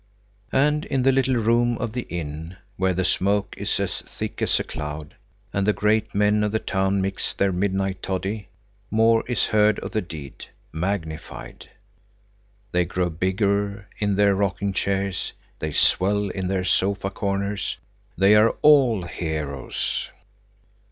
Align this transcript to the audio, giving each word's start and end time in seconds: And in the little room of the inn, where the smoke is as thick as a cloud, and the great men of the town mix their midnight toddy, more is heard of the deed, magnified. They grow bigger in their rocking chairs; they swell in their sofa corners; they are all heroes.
And 0.55 0.85
in 0.85 1.03
the 1.03 1.11
little 1.11 1.35
room 1.35 1.77
of 1.77 1.93
the 1.93 2.07
inn, 2.09 2.57
where 2.75 2.95
the 2.95 3.05
smoke 3.05 3.53
is 3.55 3.79
as 3.79 4.01
thick 4.01 4.41
as 4.41 4.59
a 4.59 4.63
cloud, 4.63 5.13
and 5.53 5.67
the 5.67 5.73
great 5.73 6.15
men 6.15 6.43
of 6.43 6.51
the 6.51 6.57
town 6.57 7.03
mix 7.03 7.35
their 7.35 7.51
midnight 7.51 8.01
toddy, 8.01 8.47
more 8.89 9.23
is 9.27 9.45
heard 9.45 9.77
of 9.81 9.91
the 9.91 10.01
deed, 10.01 10.47
magnified. 10.73 11.69
They 12.71 12.83
grow 12.83 13.11
bigger 13.11 13.87
in 13.99 14.15
their 14.15 14.33
rocking 14.33 14.73
chairs; 14.73 15.33
they 15.59 15.71
swell 15.71 16.29
in 16.29 16.47
their 16.47 16.65
sofa 16.65 17.11
corners; 17.11 17.77
they 18.17 18.33
are 18.33 18.55
all 18.63 19.03
heroes. 19.03 20.09